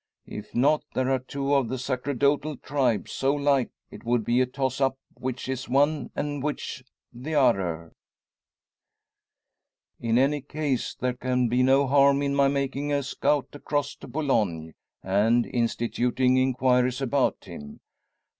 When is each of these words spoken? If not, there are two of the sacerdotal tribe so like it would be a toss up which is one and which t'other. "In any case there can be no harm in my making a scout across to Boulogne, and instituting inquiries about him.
If 0.25 0.55
not, 0.55 0.83
there 0.95 1.11
are 1.11 1.19
two 1.19 1.53
of 1.53 1.69
the 1.69 1.77
sacerdotal 1.77 2.57
tribe 2.57 3.07
so 3.07 3.35
like 3.35 3.69
it 3.91 4.03
would 4.03 4.25
be 4.25 4.41
a 4.41 4.47
toss 4.47 4.81
up 4.81 4.97
which 5.13 5.47
is 5.47 5.69
one 5.69 6.09
and 6.15 6.41
which 6.41 6.83
t'other. 7.13 7.91
"In 9.99 10.17
any 10.17 10.41
case 10.41 10.95
there 10.95 11.13
can 11.13 11.49
be 11.49 11.61
no 11.61 11.85
harm 11.85 12.23
in 12.23 12.33
my 12.33 12.47
making 12.47 12.91
a 12.91 13.03
scout 13.03 13.49
across 13.53 13.93
to 13.97 14.07
Boulogne, 14.07 14.73
and 15.03 15.45
instituting 15.45 16.35
inquiries 16.37 16.99
about 16.99 17.45
him. 17.45 17.79